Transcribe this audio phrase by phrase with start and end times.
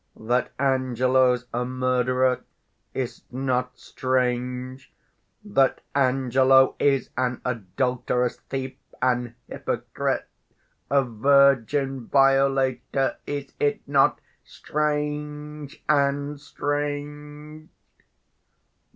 [0.19, 2.41] That Angelo's a murderer;
[2.91, 4.91] is't not strange?
[5.45, 10.25] That Angelo is an adulterous thief, 40 An hypocrite,
[10.89, 17.69] a virgin violator; Is it not strange and strange?